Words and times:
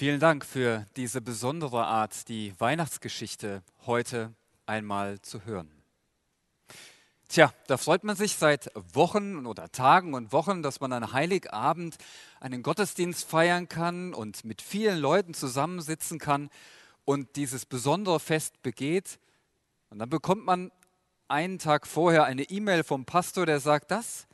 Vielen 0.00 0.18
Dank 0.18 0.46
für 0.46 0.86
diese 0.96 1.20
besondere 1.20 1.84
Art, 1.84 2.30
die 2.30 2.58
Weihnachtsgeschichte 2.58 3.62
heute 3.84 4.32
einmal 4.64 5.20
zu 5.20 5.44
hören. 5.44 5.70
Tja, 7.28 7.52
da 7.66 7.76
freut 7.76 8.02
man 8.02 8.16
sich 8.16 8.36
seit 8.36 8.70
Wochen 8.94 9.44
oder 9.44 9.70
Tagen 9.70 10.14
und 10.14 10.32
Wochen, 10.32 10.62
dass 10.62 10.80
man 10.80 10.94
an 10.94 11.12
Heiligabend 11.12 11.98
einen 12.40 12.62
Gottesdienst 12.62 13.28
feiern 13.28 13.68
kann 13.68 14.14
und 14.14 14.42
mit 14.42 14.62
vielen 14.62 14.98
Leuten 14.98 15.34
zusammensitzen 15.34 16.18
kann 16.18 16.48
und 17.04 17.36
dieses 17.36 17.66
besondere 17.66 18.20
Fest 18.20 18.62
begeht. 18.62 19.18
Und 19.90 19.98
dann 19.98 20.08
bekommt 20.08 20.46
man 20.46 20.72
einen 21.28 21.58
Tag 21.58 21.86
vorher 21.86 22.24
eine 22.24 22.44
E-Mail 22.44 22.84
vom 22.84 23.04
Pastor, 23.04 23.44
der 23.44 23.60
sagt, 23.60 23.90
das 23.90 24.26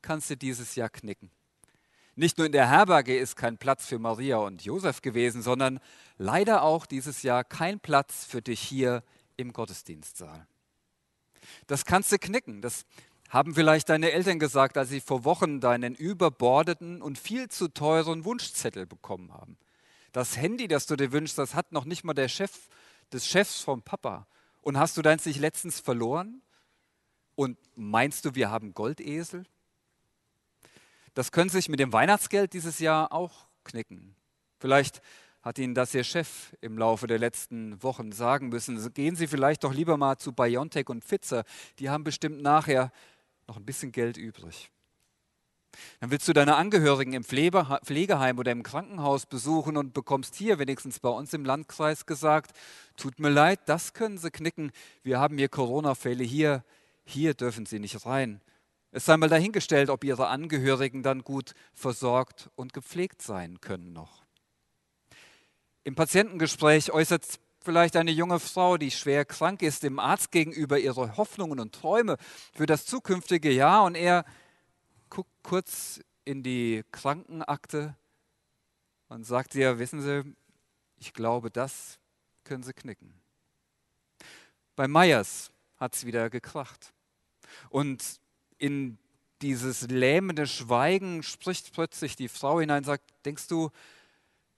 kannst 0.00 0.30
du 0.30 0.36
dieses 0.38 0.76
Jahr 0.76 0.88
knicken. 0.88 1.30
Nicht 2.20 2.36
nur 2.36 2.44
in 2.44 2.52
der 2.52 2.68
Herberge 2.68 3.16
ist 3.16 3.34
kein 3.34 3.56
Platz 3.56 3.86
für 3.86 3.98
Maria 3.98 4.36
und 4.36 4.62
Josef 4.62 5.00
gewesen, 5.00 5.40
sondern 5.40 5.80
leider 6.18 6.60
auch 6.60 6.84
dieses 6.84 7.22
Jahr 7.22 7.44
kein 7.44 7.80
Platz 7.80 8.26
für 8.26 8.42
dich 8.42 8.60
hier 8.60 9.02
im 9.38 9.54
Gottesdienstsaal. 9.54 10.46
Das 11.66 11.86
kannst 11.86 12.12
du 12.12 12.18
knicken. 12.18 12.60
Das 12.60 12.84
haben 13.30 13.54
vielleicht 13.54 13.88
deine 13.88 14.12
Eltern 14.12 14.38
gesagt, 14.38 14.76
als 14.76 14.90
sie 14.90 15.00
vor 15.00 15.24
Wochen 15.24 15.60
deinen 15.60 15.94
überbordeten 15.94 17.00
und 17.00 17.18
viel 17.18 17.48
zu 17.48 17.68
teuren 17.68 18.26
Wunschzettel 18.26 18.84
bekommen 18.84 19.32
haben. 19.32 19.56
Das 20.12 20.36
Handy, 20.36 20.68
das 20.68 20.84
du 20.84 20.96
dir 20.96 21.12
wünschst, 21.12 21.38
das 21.38 21.54
hat 21.54 21.72
noch 21.72 21.86
nicht 21.86 22.04
mal 22.04 22.12
der 22.12 22.28
Chef 22.28 22.68
des 23.14 23.26
Chefs 23.26 23.62
vom 23.62 23.80
Papa. 23.80 24.26
Und 24.60 24.78
hast 24.78 24.98
du 24.98 25.00
deins 25.00 25.24
nicht 25.24 25.40
letztens 25.40 25.80
verloren? 25.80 26.42
Und 27.34 27.56
meinst 27.76 28.26
du, 28.26 28.34
wir 28.34 28.50
haben 28.50 28.74
Goldesel? 28.74 29.46
Das 31.14 31.32
könnte 31.32 31.52
sich 31.52 31.68
mit 31.68 31.80
dem 31.80 31.92
Weihnachtsgeld 31.92 32.52
dieses 32.52 32.78
Jahr 32.78 33.12
auch 33.12 33.46
knicken. 33.64 34.14
Vielleicht 34.58 35.02
hat 35.42 35.58
Ihnen 35.58 35.74
das 35.74 35.94
Ihr 35.94 36.04
Chef 36.04 36.54
im 36.60 36.76
Laufe 36.76 37.06
der 37.06 37.18
letzten 37.18 37.82
Wochen 37.82 38.12
sagen 38.12 38.50
müssen. 38.50 38.92
Gehen 38.92 39.16
Sie 39.16 39.26
vielleicht 39.26 39.64
doch 39.64 39.72
lieber 39.72 39.96
mal 39.96 40.18
zu 40.18 40.32
Biontech 40.32 40.88
und 40.88 41.04
Pfizer. 41.04 41.44
Die 41.78 41.88
haben 41.88 42.04
bestimmt 42.04 42.42
nachher 42.42 42.92
noch 43.46 43.56
ein 43.56 43.64
bisschen 43.64 43.90
Geld 43.90 44.16
übrig. 44.16 44.70
Dann 46.00 46.10
willst 46.10 46.26
du 46.28 46.32
deine 46.32 46.56
Angehörigen 46.56 47.12
im 47.12 47.24
Pflegeheim 47.24 48.38
oder 48.38 48.52
im 48.52 48.62
Krankenhaus 48.62 49.26
besuchen 49.26 49.76
und 49.76 49.94
bekommst 49.94 50.34
hier 50.34 50.58
wenigstens 50.58 50.98
bei 50.98 51.08
uns 51.08 51.32
im 51.32 51.44
Landkreis 51.44 52.06
gesagt, 52.06 52.56
tut 52.96 53.20
mir 53.20 53.30
leid, 53.30 53.60
das 53.66 53.92
können 53.92 54.18
Sie 54.18 54.30
knicken. 54.30 54.72
Wir 55.02 55.20
haben 55.20 55.38
hier 55.38 55.48
Corona-Fälle 55.48 56.24
hier, 56.24 56.64
hier 57.04 57.34
dürfen 57.34 57.66
Sie 57.66 57.78
nicht 57.78 58.04
rein. 58.04 58.40
Es 58.92 59.04
sei 59.04 59.16
mal 59.16 59.28
dahingestellt, 59.28 59.88
ob 59.88 60.02
Ihre 60.02 60.28
Angehörigen 60.28 61.02
dann 61.02 61.22
gut 61.22 61.54
versorgt 61.72 62.50
und 62.56 62.72
gepflegt 62.72 63.22
sein 63.22 63.60
können 63.60 63.92
noch. 63.92 64.24
Im 65.84 65.94
Patientengespräch 65.94 66.92
äußert 66.92 67.40
vielleicht 67.62 67.96
eine 67.96 68.10
junge 68.10 68.40
Frau, 68.40 68.76
die 68.76 68.90
schwer 68.90 69.24
krank 69.24 69.62
ist, 69.62 69.82
dem 69.82 69.98
Arzt 69.98 70.30
gegenüber 70.32 70.78
ihre 70.78 71.16
Hoffnungen 71.16 71.60
und 71.60 71.74
Träume 71.74 72.16
für 72.52 72.66
das 72.66 72.86
zukünftige 72.86 73.50
Jahr 73.50 73.84
und 73.84 73.94
er 73.94 74.24
guckt 75.08 75.30
kurz 75.42 76.00
in 76.24 76.42
die 76.42 76.82
Krankenakte 76.92 77.96
und 79.08 79.24
sagt 79.24 79.54
ihr, 79.54 79.78
wissen 79.78 80.00
Sie, 80.00 80.34
ich 80.96 81.12
glaube, 81.12 81.50
das 81.50 81.98
können 82.44 82.62
Sie 82.62 82.72
knicken. 82.72 83.14
Bei 84.76 84.86
Meyers 84.86 85.50
hat 85.76 85.94
es 85.94 86.06
wieder 86.06 86.30
gekracht. 86.30 86.92
Und 87.68 88.20
in 88.60 88.98
dieses 89.42 89.88
lähmende 89.88 90.46
Schweigen 90.46 91.22
spricht 91.22 91.72
plötzlich 91.72 92.14
die 92.14 92.28
Frau 92.28 92.60
hinein 92.60 92.78
und 92.78 92.84
sagt, 92.84 93.10
denkst 93.24 93.48
du, 93.48 93.70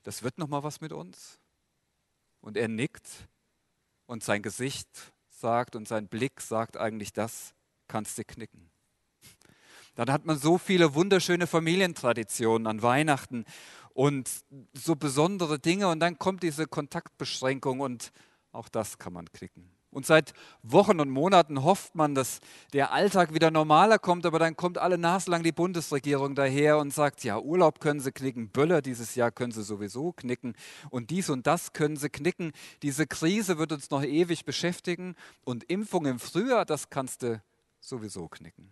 das 0.03 0.23
wird 0.23 0.39
noch 0.39 0.49
mal 0.49 0.65
was 0.65 0.81
mit 0.81 0.93
uns? 0.93 1.39
Und 2.41 2.57
er 2.57 2.69
nickt 2.69 3.09
und 4.07 4.25
sein 4.25 4.43
Gesicht 4.43 4.89
sagt 5.29 5.77
und 5.77 5.87
sein 5.87 6.09
Blick 6.09 6.41
sagt 6.41 6.77
eigentlich, 6.77 7.13
das 7.13 7.55
kannst 7.87 8.19
du 8.19 8.25
knicken. 8.25 8.71
Dann 9.95 10.11
hat 10.11 10.25
man 10.25 10.39
so 10.39 10.59
viele 10.59 10.95
wunderschöne 10.95 11.47
Familientraditionen 11.47 12.67
an 12.67 12.83
Weihnachten 12.83 13.45
und 13.93 14.29
so 14.73 14.97
besondere 14.97 15.59
Dinge 15.59 15.89
und 15.89 16.01
dann 16.01 16.19
kommt 16.19 16.43
diese 16.43 16.67
Kontaktbeschränkung 16.67 17.81
und 17.81 18.11
auch 18.51 18.69
das 18.69 18.99
kann 18.99 19.13
man 19.13 19.31
knicken. 19.33 19.71
Und 19.93 20.07
seit 20.07 20.33
Wochen 20.63 21.01
und 21.01 21.11
Monaten 21.11 21.63
hofft 21.63 21.95
man, 21.95 22.15
dass 22.15 22.41
der 22.73 22.93
Alltag 22.93 23.35
wieder 23.35 23.51
normaler 23.51 23.99
kommt, 23.99 24.25
aber 24.25 24.39
dann 24.39 24.57
kommt 24.57 24.79
alle 24.79 24.97
naslang 24.97 25.43
die 25.43 25.53
Bundesregierung 25.53 26.35
daher 26.35 26.79
und 26.79 26.95
sagt, 26.95 27.25
ja, 27.25 27.39
Urlaub 27.39 27.79
können 27.79 28.01
sie 28.01 28.11
knicken, 28.11 28.49
Böller 28.49 28.81
dieses 28.81 29.15
Jahr 29.15 29.31
können 29.31 29.53
sie 29.53 29.63
sowieso 29.63 30.13
knicken 30.13 30.55
und 30.89 31.11
dies 31.11 31.29
und 31.29 31.47
das 31.47 31.75
können 31.75 31.97
sie 31.97 32.09
knicken. 32.09 32.53
Diese 32.83 33.07
Krise 33.07 33.59
wird 33.59 33.71
uns 33.71 33.91
noch 33.91 34.03
ewig 34.03 34.47
beschäftigen 34.47 35.15
und 35.45 35.65
Impfung 35.65 36.07
im 36.07 36.19
Frühjahr, 36.19 36.65
das 36.65 36.89
kannst 36.89 37.23
du 37.23 37.43
sowieso 37.81 38.29
knicken. 38.29 38.71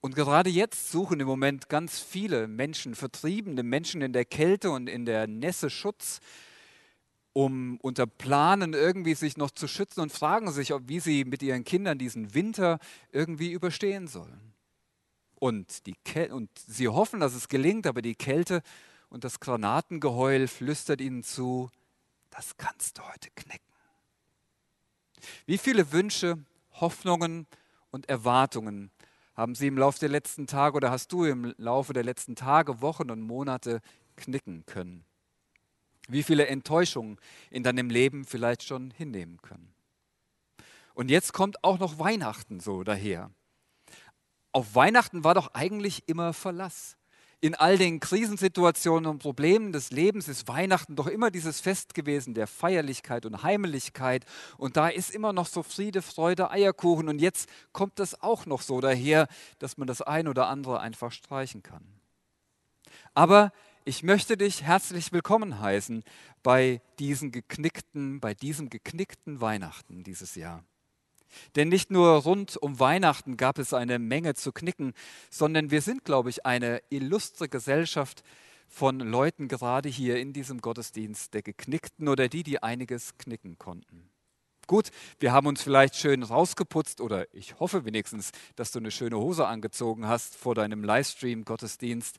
Und 0.00 0.16
gerade 0.16 0.50
jetzt 0.50 0.90
suchen 0.90 1.20
im 1.20 1.28
Moment 1.28 1.68
ganz 1.68 2.00
viele 2.00 2.48
Menschen, 2.48 2.96
vertriebene 2.96 3.62
Menschen 3.62 4.02
in 4.02 4.12
der 4.12 4.24
Kälte 4.24 4.72
und 4.72 4.88
in 4.88 5.04
der 5.06 5.28
Nässe 5.28 5.70
Schutz 5.70 6.18
um 7.32 7.78
unter 7.80 8.06
Planen 8.06 8.74
irgendwie 8.74 9.14
sich 9.14 9.36
noch 9.36 9.50
zu 9.50 9.66
schützen 9.66 10.00
und 10.00 10.12
fragen 10.12 10.50
sich, 10.52 10.72
wie 10.86 11.00
sie 11.00 11.24
mit 11.24 11.42
ihren 11.42 11.64
Kindern 11.64 11.98
diesen 11.98 12.34
Winter 12.34 12.78
irgendwie 13.10 13.52
überstehen 13.52 14.06
sollen. 14.06 14.54
Und, 15.34 15.86
die 15.86 15.96
und 16.30 16.50
sie 16.56 16.88
hoffen, 16.88 17.20
dass 17.20 17.34
es 17.34 17.48
gelingt, 17.48 17.86
aber 17.86 18.02
die 18.02 18.14
Kälte 18.14 18.62
und 19.08 19.24
das 19.24 19.40
Granatengeheul 19.40 20.46
flüstert 20.46 21.00
ihnen 21.00 21.22
zu, 21.22 21.70
das 22.30 22.56
kannst 22.56 22.98
du 22.98 23.02
heute 23.02 23.28
knicken. 23.34 23.60
Wie 25.46 25.58
viele 25.58 25.92
Wünsche, 25.92 26.38
Hoffnungen 26.72 27.46
und 27.90 28.08
Erwartungen 28.08 28.90
haben 29.34 29.54
Sie 29.54 29.66
im 29.66 29.78
Laufe 29.78 30.00
der 30.00 30.08
letzten 30.08 30.46
Tage 30.46 30.76
oder 30.76 30.90
hast 30.90 31.12
du 31.12 31.24
im 31.24 31.54
Laufe 31.56 31.92
der 31.92 32.04
letzten 32.04 32.36
Tage, 32.36 32.80
Wochen 32.80 33.10
und 33.10 33.20
Monate 33.22 33.80
knicken 34.16 34.64
können? 34.66 35.04
Wie 36.12 36.22
viele 36.22 36.46
Enttäuschungen 36.46 37.18
in 37.50 37.62
deinem 37.62 37.90
Leben 37.90 38.24
vielleicht 38.24 38.62
schon 38.62 38.90
hinnehmen 38.90 39.40
können. 39.42 39.72
Und 40.94 41.10
jetzt 41.10 41.32
kommt 41.32 41.64
auch 41.64 41.78
noch 41.78 41.98
Weihnachten 41.98 42.60
so 42.60 42.82
daher. 42.84 43.30
Auf 44.52 44.74
Weihnachten 44.74 45.24
war 45.24 45.34
doch 45.34 45.54
eigentlich 45.54 46.02
immer 46.06 46.32
Verlass. 46.32 46.96
In 47.40 47.56
all 47.56 47.76
den 47.76 47.98
Krisensituationen 47.98 49.10
und 49.10 49.18
Problemen 49.18 49.72
des 49.72 49.90
Lebens 49.90 50.28
ist 50.28 50.46
Weihnachten 50.46 50.94
doch 50.94 51.08
immer 51.08 51.32
dieses 51.32 51.60
Fest 51.60 51.92
gewesen 51.92 52.34
der 52.34 52.46
Feierlichkeit 52.46 53.26
und 53.26 53.42
Heimeligkeit. 53.42 54.24
Und 54.58 54.76
da 54.76 54.88
ist 54.88 55.10
immer 55.10 55.32
noch 55.32 55.48
so 55.48 55.64
Friede, 55.64 56.02
Freude, 56.02 56.52
Eierkuchen. 56.52 57.08
Und 57.08 57.18
jetzt 57.18 57.48
kommt 57.72 57.98
das 57.98 58.22
auch 58.22 58.46
noch 58.46 58.62
so 58.62 58.80
daher, 58.80 59.26
dass 59.58 59.76
man 59.76 59.88
das 59.88 60.02
ein 60.02 60.28
oder 60.28 60.46
andere 60.46 60.78
einfach 60.78 61.10
streichen 61.10 61.64
kann. 61.64 61.82
Aber 63.12 63.50
ich 63.84 64.02
möchte 64.02 64.36
dich 64.36 64.62
herzlich 64.62 65.12
willkommen 65.12 65.60
heißen 65.60 66.04
bei 66.42 66.80
diesen 66.98 67.32
geknickten, 67.32 68.20
bei 68.20 68.34
diesem 68.34 68.70
geknickten 68.70 69.40
Weihnachten 69.40 70.04
dieses 70.04 70.34
Jahr. 70.34 70.64
Denn 71.56 71.68
nicht 71.68 71.90
nur 71.90 72.22
rund 72.22 72.56
um 72.56 72.78
Weihnachten 72.78 73.36
gab 73.36 73.58
es 73.58 73.72
eine 73.72 73.98
Menge 73.98 74.34
zu 74.34 74.52
knicken, 74.52 74.92
sondern 75.30 75.70
wir 75.70 75.80
sind, 75.80 76.04
glaube 76.04 76.30
ich, 76.30 76.46
eine 76.46 76.82
illustre 76.90 77.48
Gesellschaft 77.48 78.22
von 78.68 79.00
Leuten 79.00 79.48
gerade 79.48 79.88
hier 79.88 80.18
in 80.18 80.32
diesem 80.32 80.60
Gottesdienst, 80.60 81.34
der 81.34 81.42
geknickten 81.42 82.08
oder 82.08 82.28
die, 82.28 82.42
die 82.42 82.62
einiges 82.62 83.18
knicken 83.18 83.58
konnten. 83.58 84.10
Gut, 84.68 84.90
wir 85.18 85.32
haben 85.32 85.46
uns 85.46 85.62
vielleicht 85.62 85.96
schön 85.96 86.22
rausgeputzt 86.22 87.00
oder 87.00 87.26
ich 87.34 87.58
hoffe 87.58 87.84
wenigstens, 87.84 88.30
dass 88.54 88.70
du 88.70 88.78
eine 88.78 88.90
schöne 88.90 89.18
Hose 89.18 89.46
angezogen 89.46 90.06
hast 90.06 90.36
vor 90.36 90.54
deinem 90.54 90.84
Livestream-Gottesdienst. 90.84 92.18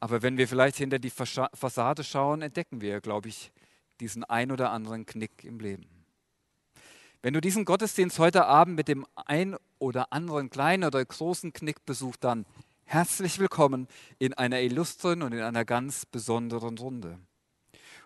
Aber 0.00 0.22
wenn 0.22 0.38
wir 0.38 0.48
vielleicht 0.48 0.76
hinter 0.78 0.98
die 0.98 1.10
Fassade 1.10 2.04
schauen, 2.04 2.40
entdecken 2.40 2.80
wir, 2.80 3.02
glaube 3.02 3.28
ich, 3.28 3.52
diesen 4.00 4.24
ein 4.24 4.50
oder 4.50 4.70
anderen 4.70 5.04
Knick 5.04 5.44
im 5.44 5.60
Leben. 5.60 5.86
Wenn 7.20 7.34
du 7.34 7.42
diesen 7.42 7.66
Gottesdienst 7.66 8.18
heute 8.18 8.46
Abend 8.46 8.76
mit 8.76 8.88
dem 8.88 9.06
ein 9.14 9.56
oder 9.78 10.10
anderen 10.10 10.48
kleinen 10.48 10.84
oder 10.84 11.04
großen 11.04 11.52
Knick 11.52 11.84
besuchst, 11.84 12.24
dann 12.24 12.46
herzlich 12.84 13.38
willkommen 13.38 13.88
in 14.18 14.32
einer 14.32 14.62
illustren 14.62 15.20
und 15.20 15.32
in 15.32 15.42
einer 15.42 15.66
ganz 15.66 16.06
besonderen 16.06 16.78
Runde. 16.78 17.18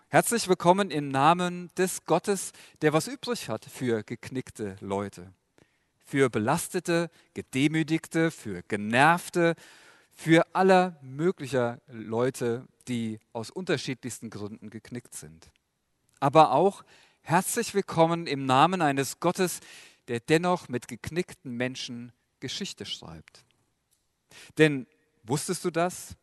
Herzlich 0.09 0.49
willkommen 0.49 0.91
im 0.91 1.07
Namen 1.07 1.71
des 1.77 2.03
Gottes, 2.03 2.51
der 2.81 2.91
was 2.91 3.07
übrig 3.07 3.47
hat 3.47 3.63
für 3.63 4.03
geknickte 4.03 4.75
Leute, 4.81 5.31
für 6.03 6.29
belastete, 6.29 7.09
gedemütigte, 7.33 8.31
für 8.31 8.63
genervte, 8.63 9.55
für 10.15 10.55
aller 10.55 10.97
möglicher 11.01 11.81
Leute, 11.87 12.65
die 12.87 13.19
aus 13.33 13.51
unterschiedlichsten 13.51 14.29
Gründen 14.29 14.69
geknickt 14.69 15.13
sind. 15.13 15.51
Aber 16.19 16.51
auch 16.51 16.83
herzlich 17.21 17.73
willkommen 17.73 18.25
im 18.25 18.45
Namen 18.45 18.81
eines 18.81 19.19
Gottes, 19.19 19.59
der 20.07 20.21
dennoch 20.21 20.69
mit 20.69 20.87
geknickten 20.87 21.51
Menschen 21.51 22.13
Geschichte 22.39 22.85
schreibt. 22.85 23.45
Denn 24.57 24.87
wusstest 25.23 25.65
du 25.65 25.69
das? 25.69 26.15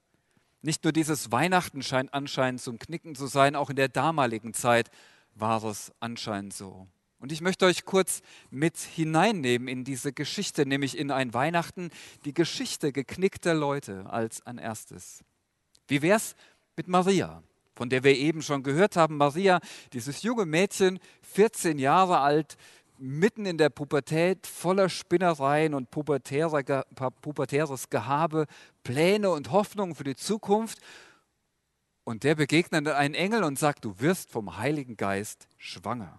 Nicht 0.62 0.84
nur 0.84 0.92
dieses 0.92 1.30
Weihnachten 1.30 1.82
scheint 1.82 2.14
anscheinend 2.14 2.62
zum 2.62 2.78
Knicken 2.78 3.14
zu 3.14 3.26
sein, 3.26 3.54
auch 3.56 3.68
in 3.68 3.76
der 3.76 3.88
damaligen 3.88 4.54
Zeit 4.54 4.90
war 5.34 5.62
es 5.64 5.92
anscheinend 6.00 6.54
so. 6.54 6.86
Und 7.22 7.30
ich 7.30 7.40
möchte 7.40 7.66
euch 7.66 7.84
kurz 7.84 8.20
mit 8.50 8.76
hineinnehmen 8.76 9.68
in 9.68 9.84
diese 9.84 10.12
Geschichte, 10.12 10.66
nämlich 10.66 10.98
in 10.98 11.12
ein 11.12 11.32
Weihnachten, 11.32 11.90
die 12.24 12.34
Geschichte 12.34 12.90
geknickter 12.90 13.54
Leute 13.54 14.06
als 14.10 14.44
ein 14.44 14.58
erstes. 14.58 15.20
Wie 15.86 16.02
wäre 16.02 16.16
es 16.16 16.34
mit 16.74 16.88
Maria, 16.88 17.44
von 17.76 17.90
der 17.90 18.02
wir 18.02 18.16
eben 18.16 18.42
schon 18.42 18.64
gehört 18.64 18.96
haben? 18.96 19.18
Maria, 19.18 19.60
dieses 19.92 20.24
junge 20.24 20.46
Mädchen, 20.46 20.98
14 21.20 21.78
Jahre 21.78 22.18
alt, 22.18 22.56
mitten 22.98 23.46
in 23.46 23.56
der 23.56 23.70
Pubertät, 23.70 24.48
voller 24.48 24.88
Spinnereien 24.88 25.74
und 25.74 25.92
pubertäres 25.92 27.88
Gehabe, 27.88 28.46
Pläne 28.82 29.30
und 29.30 29.52
Hoffnungen 29.52 29.94
für 29.94 30.02
die 30.02 30.16
Zukunft. 30.16 30.80
Und 32.02 32.24
der 32.24 32.34
begegnet 32.34 32.88
ein 32.88 33.14
Engel 33.14 33.44
und 33.44 33.60
sagt, 33.60 33.84
du 33.84 34.00
wirst 34.00 34.32
vom 34.32 34.56
Heiligen 34.56 34.96
Geist 34.96 35.46
schwanger. 35.56 36.18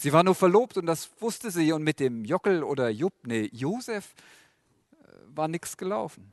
Sie 0.00 0.12
war 0.12 0.22
nur 0.22 0.36
verlobt 0.36 0.76
und 0.76 0.86
das 0.86 1.10
wusste 1.18 1.50
sie 1.50 1.72
und 1.72 1.82
mit 1.82 1.98
dem 1.98 2.24
Jockel 2.24 2.62
oder 2.62 2.88
Jupp, 2.88 3.14
nee, 3.26 3.50
Josef 3.52 4.14
äh, 4.92 5.06
war 5.34 5.48
nichts 5.48 5.76
gelaufen. 5.76 6.32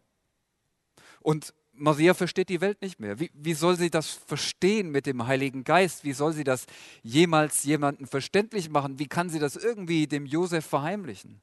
Und 1.21 1.51
Maria 1.73 2.13
versteht 2.13 2.49
die 2.49 2.61
Welt 2.61 2.79
nicht 2.83 2.99
mehr. 2.99 3.19
Wie, 3.19 3.31
wie, 3.33 3.55
soll 3.55 3.75
sie 3.75 3.89
das 3.89 4.11
verstehen 4.11 4.91
mit 4.91 5.07
dem 5.07 5.25
Heiligen 5.25 5.63
Geist? 5.63 6.03
Wie 6.03 6.13
soll 6.13 6.33
sie 6.33 6.43
das 6.43 6.67
jemals 7.01 7.63
jemandem 7.63 8.05
verständlich 8.05 8.69
machen? 8.69 8.99
Wie 8.99 9.07
kann 9.07 9.29
sie 9.29 9.39
das 9.39 9.55
irgendwie 9.55 10.05
dem 10.05 10.27
Josef 10.27 10.63
verheimlichen? 10.63 11.41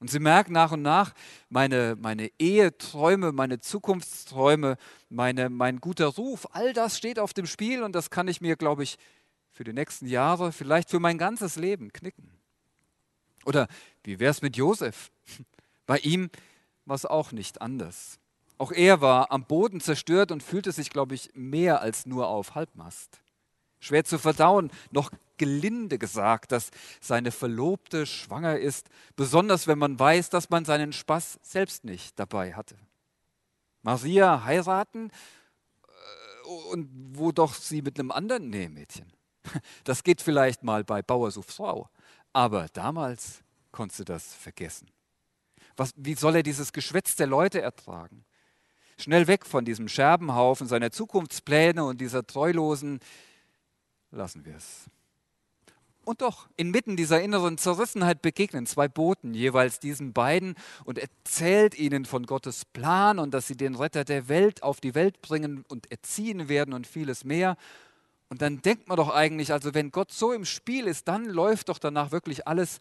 Und 0.00 0.10
sie 0.10 0.18
merkt 0.18 0.50
nach 0.50 0.72
und 0.72 0.82
nach, 0.82 1.14
meine, 1.48 1.96
meine 1.96 2.28
Eheträume, 2.40 3.30
meine 3.30 3.60
Zukunftsträume, 3.60 4.76
meine, 5.10 5.48
mein 5.48 5.80
guter 5.80 6.06
Ruf, 6.06 6.48
all 6.50 6.72
das 6.72 6.98
steht 6.98 7.20
auf 7.20 7.34
dem 7.34 7.46
Spiel 7.46 7.84
und 7.84 7.92
das 7.92 8.10
kann 8.10 8.26
ich 8.26 8.40
mir, 8.40 8.56
glaube 8.56 8.82
ich, 8.82 8.98
für 9.58 9.64
die 9.64 9.72
nächsten 9.72 10.06
Jahre, 10.06 10.52
vielleicht 10.52 10.88
für 10.88 11.00
mein 11.00 11.18
ganzes 11.18 11.56
Leben 11.56 11.92
knicken. 11.92 12.30
Oder 13.44 13.66
wie 14.04 14.20
wäre 14.20 14.30
es 14.30 14.40
mit 14.40 14.56
Josef? 14.56 15.10
Bei 15.86 15.98
ihm 15.98 16.30
war 16.84 16.94
es 16.94 17.04
auch 17.04 17.32
nicht 17.32 17.60
anders. 17.60 18.20
Auch 18.56 18.70
er 18.70 19.00
war 19.00 19.32
am 19.32 19.46
Boden 19.46 19.80
zerstört 19.80 20.30
und 20.30 20.44
fühlte 20.44 20.70
sich, 20.70 20.90
glaube 20.90 21.16
ich, 21.16 21.30
mehr 21.34 21.80
als 21.80 22.06
nur 22.06 22.28
auf 22.28 22.54
Halbmast. 22.54 23.20
Schwer 23.80 24.04
zu 24.04 24.20
verdauen, 24.20 24.70
noch 24.92 25.10
gelinde 25.38 25.98
gesagt, 25.98 26.52
dass 26.52 26.70
seine 27.00 27.32
Verlobte 27.32 28.06
schwanger 28.06 28.60
ist, 28.60 28.88
besonders 29.16 29.66
wenn 29.66 29.78
man 29.78 29.98
weiß, 29.98 30.30
dass 30.30 30.50
man 30.50 30.66
seinen 30.66 30.92
Spaß 30.92 31.40
selbst 31.42 31.82
nicht 31.82 32.16
dabei 32.16 32.54
hatte. 32.54 32.76
Maria 33.82 34.44
heiraten 34.44 35.10
äh, 35.82 36.48
und 36.70 36.88
wo 37.18 37.32
doch 37.32 37.54
sie 37.54 37.82
mit 37.82 37.98
einem 37.98 38.12
anderen, 38.12 38.50
nee, 38.50 38.68
Mädchen. 38.68 39.17
Das 39.84 40.02
geht 40.02 40.20
vielleicht 40.20 40.62
mal 40.62 40.84
bei 40.84 41.02
Bauersuf 41.02 41.46
Frau, 41.46 41.88
aber 42.32 42.66
damals 42.72 43.42
konntest 43.72 44.00
du 44.00 44.04
das 44.04 44.34
vergessen. 44.34 44.90
Was, 45.76 45.92
wie 45.96 46.14
soll 46.14 46.36
er 46.36 46.42
dieses 46.42 46.72
Geschwätz 46.72 47.16
der 47.16 47.26
Leute 47.26 47.60
ertragen? 47.60 48.24
schnell 48.98 49.26
weg 49.26 49.46
von 49.46 49.64
diesem 49.64 49.88
Scherbenhaufen 49.88 50.66
seiner 50.66 50.90
Zukunftspläne 50.90 51.84
und 51.84 52.00
dieser 52.00 52.26
treulosen, 52.26 53.00
lassen 54.10 54.44
wir 54.44 54.56
es. 54.56 54.86
Und 56.04 56.22
doch, 56.22 56.48
inmitten 56.56 56.96
dieser 56.96 57.20
inneren 57.20 57.58
Zerrissenheit 57.58 58.22
begegnen 58.22 58.64
zwei 58.64 58.88
Boten 58.88 59.34
jeweils 59.34 59.78
diesen 59.78 60.14
beiden 60.14 60.54
und 60.84 60.98
erzählt 60.98 61.78
ihnen 61.78 62.06
von 62.06 62.24
Gottes 62.24 62.64
Plan 62.64 63.18
und 63.18 63.34
dass 63.34 63.46
sie 63.46 63.56
den 63.56 63.74
Retter 63.74 64.04
der 64.04 64.28
Welt 64.28 64.62
auf 64.62 64.80
die 64.80 64.94
Welt 64.94 65.20
bringen 65.20 65.64
und 65.68 65.90
erziehen 65.90 66.48
werden 66.48 66.72
und 66.72 66.86
vieles 66.86 67.24
mehr. 67.24 67.56
Und 68.28 68.42
dann 68.42 68.60
denkt 68.62 68.88
man 68.88 68.96
doch 68.96 69.08
eigentlich, 69.08 69.52
also 69.52 69.74
wenn 69.74 69.90
Gott 69.90 70.12
so 70.12 70.32
im 70.32 70.44
Spiel 70.44 70.86
ist, 70.86 71.08
dann 71.08 71.24
läuft 71.24 71.68
doch 71.68 71.78
danach 71.78 72.12
wirklich 72.12 72.46
alles 72.46 72.78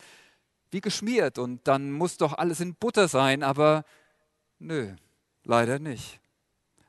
wie 0.71 0.81
geschmiert 0.81 1.38
und 1.39 1.65
dann 1.67 1.91
muss 1.91 2.17
doch 2.17 2.33
alles 2.33 2.59
in 2.59 2.75
Butter 2.75 3.07
sein, 3.07 3.41
aber 3.44 3.85
nö, 4.59 4.94
Leider 5.47 5.79
nicht. 5.79 6.19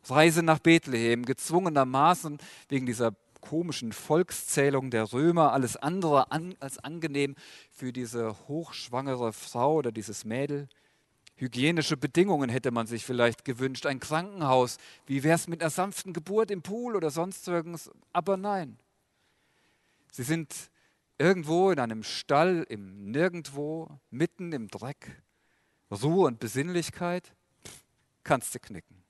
Reise 0.08 0.42
nach 0.42 0.58
Bethlehem, 0.58 1.24
gezwungenermaßen 1.24 2.38
wegen 2.68 2.86
dieser 2.86 3.12
komischen 3.40 3.92
Volkszählung 3.92 4.90
der 4.90 5.12
Römer, 5.12 5.52
alles 5.52 5.76
andere 5.76 6.32
an, 6.32 6.56
als 6.58 6.78
angenehm 6.78 7.36
für 7.70 7.92
diese 7.92 8.36
hochschwangere 8.48 9.32
Frau 9.32 9.76
oder 9.76 9.92
dieses 9.92 10.24
Mädel. 10.24 10.68
Hygienische 11.38 11.96
Bedingungen 11.96 12.50
hätte 12.50 12.72
man 12.72 12.88
sich 12.88 13.04
vielleicht 13.04 13.44
gewünscht, 13.44 13.86
ein 13.86 14.00
Krankenhaus. 14.00 14.76
Wie 15.06 15.22
wäre 15.22 15.36
es 15.36 15.46
mit 15.46 15.62
einer 15.62 15.70
sanften 15.70 16.12
Geburt 16.12 16.50
im 16.50 16.62
Pool 16.62 16.96
oder 16.96 17.10
sonst 17.10 17.46
irgendwas? 17.46 17.90
Aber 18.12 18.36
nein. 18.36 18.76
Sie 20.10 20.24
sind 20.24 20.52
irgendwo 21.16 21.70
in 21.70 21.78
einem 21.78 22.02
Stall, 22.02 22.66
im 22.68 23.12
Nirgendwo, 23.12 23.88
mitten 24.10 24.52
im 24.52 24.68
Dreck. 24.68 25.22
Ruhe 25.90 26.26
und 26.26 26.40
Besinnlichkeit 26.40 27.32
kannst 28.24 28.54
du 28.54 28.58
knicken. 28.58 29.04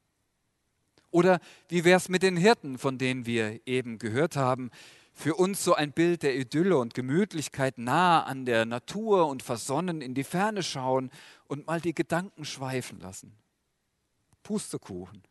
Oder 1.11 1.41
wie 1.69 1.85
wäre 1.85 1.97
es 1.97 2.11
mit 2.11 2.23
den 2.23 2.37
Hirten, 2.37 2.77
von 2.77 2.99
denen 2.99 3.25
wir 3.25 3.67
eben 3.67 3.99
gehört 3.99 4.37
haben? 4.37 4.71
Für 5.21 5.35
uns 5.35 5.65
so 5.65 5.75
ein 5.75 5.91
Bild 5.91 6.23
der 6.23 6.37
Idylle 6.37 6.79
und 6.79 6.95
Gemütlichkeit 6.95 7.77
nah 7.77 8.23
an 8.23 8.45
der 8.45 8.65
Natur 8.65 9.27
und 9.27 9.43
versonnen 9.43 10.01
in 10.01 10.15
die 10.15 10.23
Ferne 10.23 10.63
schauen 10.63 11.11
und 11.49 11.67
mal 11.67 11.81
die 11.81 11.93
Gedanken 11.93 12.45
schweifen 12.45 13.01
lassen. 13.01 13.37
Pustekuchen. 14.45 15.25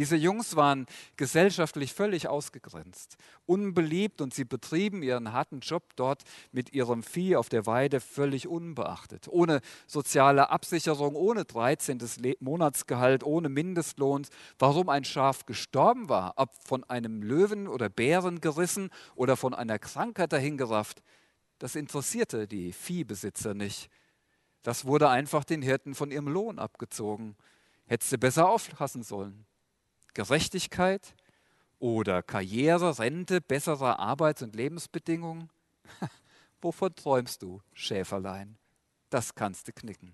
Diese 0.00 0.16
Jungs 0.16 0.56
waren 0.56 0.86
gesellschaftlich 1.16 1.92
völlig 1.92 2.26
ausgegrenzt, 2.26 3.18
unbeliebt 3.44 4.22
und 4.22 4.32
sie 4.32 4.46
betrieben 4.46 5.02
ihren 5.02 5.34
harten 5.34 5.60
Job 5.60 5.94
dort 5.94 6.22
mit 6.52 6.72
ihrem 6.72 7.02
Vieh 7.02 7.36
auf 7.36 7.50
der 7.50 7.66
Weide 7.66 8.00
völlig 8.00 8.48
unbeachtet, 8.48 9.28
ohne 9.28 9.60
soziale 9.86 10.48
Absicherung, 10.48 11.16
ohne 11.16 11.44
13. 11.44 11.98
Monatsgehalt, 12.40 13.24
ohne 13.24 13.50
Mindestlohn. 13.50 14.26
Warum 14.58 14.88
ein 14.88 15.04
Schaf 15.04 15.44
gestorben 15.44 16.08
war, 16.08 16.32
ob 16.36 16.54
von 16.66 16.82
einem 16.84 17.22
Löwen 17.22 17.68
oder 17.68 17.90
Bären 17.90 18.40
gerissen 18.40 18.88
oder 19.16 19.36
von 19.36 19.52
einer 19.52 19.78
Krankheit 19.78 20.32
dahingerafft, 20.32 21.02
das 21.58 21.74
interessierte 21.74 22.48
die 22.48 22.72
Viehbesitzer 22.72 23.52
nicht. 23.52 23.90
Das 24.62 24.86
wurde 24.86 25.10
einfach 25.10 25.44
den 25.44 25.60
Hirten 25.60 25.94
von 25.94 26.10
ihrem 26.10 26.28
Lohn 26.28 26.58
abgezogen. 26.58 27.36
Hättest 27.84 28.12
du 28.12 28.16
besser 28.16 28.48
aufpassen 28.48 29.02
sollen. 29.02 29.44
Gerechtigkeit 30.14 31.14
oder 31.78 32.22
Karriere, 32.22 32.98
Rente, 32.98 33.40
bessere 33.40 33.98
Arbeits- 33.98 34.42
und 34.42 34.54
Lebensbedingungen? 34.54 35.50
Wovon 36.60 36.94
träumst 36.94 37.42
du, 37.42 37.60
Schäferlein? 37.72 38.56
Das 39.08 39.34
kannst 39.34 39.68
du 39.68 39.72
knicken. 39.72 40.12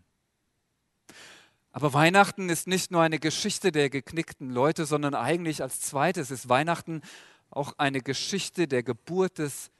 Aber 1.73 1.93
Weihnachten 1.93 2.49
ist 2.49 2.67
nicht 2.67 2.91
nur 2.91 3.03
eine 3.03 3.19
Geschichte 3.19 3.71
der 3.71 3.91
geknickten 3.91 4.51
Leute, 4.51 4.87
sondern 4.87 5.15
eigentlich 5.15 5.63
als 5.63 5.81
zweites 5.81 6.31
ist 6.31 6.49
Weihnachten 6.49 7.03
auch 7.51 7.75
eine 7.77 8.01
Geschichte 8.01 8.67
der 8.67 8.83
Geburt 8.83 9.39
des 9.39 9.71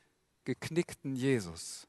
geknickten 0.45 1.17
Jesus. 1.17 1.87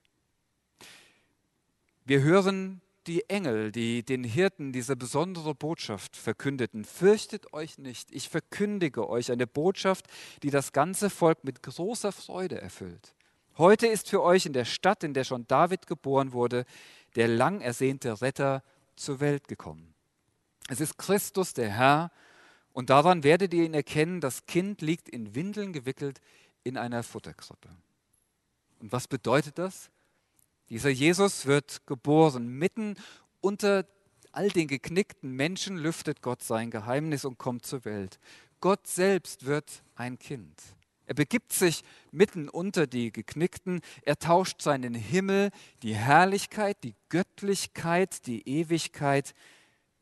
Wir 2.05 2.21
hören 2.21 2.81
die 3.07 3.29
Engel, 3.29 3.71
die 3.71 4.03
den 4.03 4.23
Hirten 4.23 4.71
diese 4.71 4.95
besondere 4.95 5.55
Botschaft 5.55 6.15
verkündeten. 6.15 6.85
Fürchtet 6.85 7.53
euch 7.53 7.77
nicht, 7.77 8.11
ich 8.11 8.29
verkündige 8.29 9.09
euch 9.09 9.31
eine 9.31 9.47
Botschaft, 9.47 10.05
die 10.43 10.49
das 10.49 10.73
ganze 10.73 11.09
Volk 11.09 11.43
mit 11.43 11.63
großer 11.63 12.11
Freude 12.11 12.61
erfüllt. 12.61 13.15
Heute 13.57 13.87
ist 13.87 14.09
für 14.09 14.21
euch 14.21 14.45
in 14.45 14.53
der 14.53 14.65
Stadt, 14.65 15.03
in 15.03 15.13
der 15.13 15.23
schon 15.23 15.47
David 15.47 15.87
geboren 15.87 16.33
wurde, 16.33 16.65
der 17.15 17.27
lang 17.27 17.61
ersehnte 17.61 18.21
Retter 18.21 18.61
zur 18.95 19.19
Welt 19.19 19.47
gekommen. 19.47 19.93
Es 20.69 20.81
ist 20.81 20.97
Christus, 20.97 21.53
der 21.53 21.69
Herr, 21.69 22.11
und 22.73 22.91
daran 22.91 23.23
werdet 23.23 23.53
ihr 23.55 23.63
ihn 23.63 23.73
erkennen, 23.73 24.21
das 24.21 24.45
Kind 24.45 24.81
liegt 24.81 25.09
in 25.09 25.33
Windeln 25.33 25.73
gewickelt 25.73 26.21
in 26.63 26.77
einer 26.77 27.01
Futterkrippe. 27.01 27.69
Und 28.79 28.91
was 28.91 29.07
bedeutet 29.07 29.57
das? 29.57 29.89
Dieser 30.69 30.89
Jesus 30.89 31.45
wird 31.45 31.85
geboren. 31.87 32.47
Mitten 32.47 32.95
unter 33.41 33.85
all 34.31 34.49
den 34.49 34.67
geknickten 34.67 35.31
Menschen 35.31 35.77
lüftet 35.77 36.21
Gott 36.21 36.43
sein 36.43 36.69
Geheimnis 36.69 37.25
und 37.25 37.37
kommt 37.37 37.65
zur 37.65 37.85
Welt. 37.85 38.19
Gott 38.59 38.87
selbst 38.87 39.45
wird 39.45 39.83
ein 39.95 40.19
Kind. 40.19 40.61
Er 41.05 41.13
begibt 41.13 41.53
sich 41.53 41.83
mitten 42.11 42.49
unter 42.49 42.85
die 42.85 43.13
Geknickten. 43.13 43.79
Er 44.01 44.19
tauscht 44.19 44.61
seinen 44.61 44.93
Himmel, 44.93 45.51
die 45.81 45.95
Herrlichkeit, 45.95 46.83
die 46.83 46.95
Göttlichkeit, 47.07 48.27
die 48.27 48.47
Ewigkeit 48.47 49.33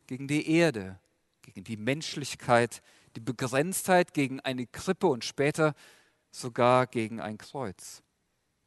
gegen 0.08 0.28
die 0.28 0.50
Erde, 0.50 1.00
gegen 1.44 1.64
die 1.64 1.78
Menschlichkeit, 1.78 2.82
die 3.16 3.20
Begrenztheit, 3.20 4.16
gegen 4.16 4.40
eine 4.40 4.66
Krippe 4.66 5.08
und 5.08 5.24
später 5.24 5.76
sogar 6.32 6.88
gegen 6.88 7.22
ein 7.22 7.38
Kreuz. 7.38 8.02